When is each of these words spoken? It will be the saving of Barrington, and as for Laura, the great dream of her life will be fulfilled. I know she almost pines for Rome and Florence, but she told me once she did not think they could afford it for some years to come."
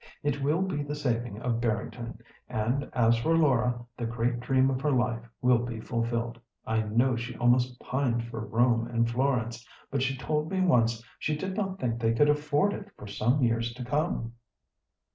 It 0.23 0.41
will 0.41 0.63
be 0.63 0.81
the 0.81 0.95
saving 0.95 1.39
of 1.43 1.61
Barrington, 1.61 2.21
and 2.49 2.89
as 2.93 3.19
for 3.19 3.37
Laura, 3.37 3.85
the 3.95 4.07
great 4.07 4.39
dream 4.39 4.71
of 4.71 4.81
her 4.81 4.89
life 4.91 5.21
will 5.43 5.59
be 5.59 5.79
fulfilled. 5.79 6.39
I 6.65 6.81
know 6.81 7.15
she 7.15 7.35
almost 7.35 7.79
pines 7.79 8.23
for 8.31 8.43
Rome 8.43 8.87
and 8.87 9.07
Florence, 9.07 9.63
but 9.91 10.01
she 10.01 10.17
told 10.17 10.49
me 10.49 10.59
once 10.61 11.03
she 11.19 11.35
did 11.37 11.55
not 11.55 11.79
think 11.79 11.99
they 11.99 12.13
could 12.15 12.29
afford 12.31 12.73
it 12.73 12.89
for 12.97 13.05
some 13.05 13.43
years 13.43 13.75
to 13.75 13.85
come." 13.85 14.33